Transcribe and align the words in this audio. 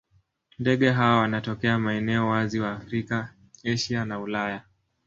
Ndege 0.59 0.89
hawa 0.91 1.17
wanatokea 1.19 1.79
maeneo 1.79 2.27
wazi 2.27 2.59
wa 2.59 2.71
Afrika, 2.71 3.33
Asia 3.63 4.05
na 4.05 4.19
Ulaya. 4.19 4.63